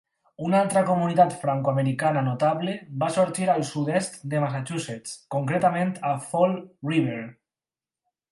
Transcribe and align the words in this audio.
Una 0.43 0.59
altra 0.63 0.81
comunitat 0.85 1.33
francoamericana 1.41 2.21
notable 2.27 2.73
va 3.03 3.09
sorgir 3.17 3.45
al 3.55 3.67
sud-est 3.73 4.17
de 4.33 4.41
Massachusetts, 4.45 5.13
concretament 5.37 5.95
a 6.13 6.17
Fall 6.31 6.57
River. 6.95 7.21